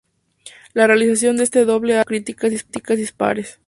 La 0.73 0.87
realización 0.87 1.37
de 1.37 1.43
este 1.43 1.63
doble 1.63 1.93
álbum 1.99 2.23
tuvo 2.23 2.49
críticas 2.55 2.97
dispares. 2.97 3.59